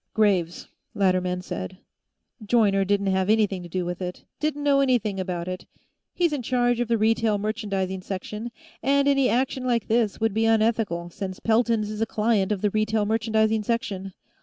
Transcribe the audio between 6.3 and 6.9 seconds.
in charge of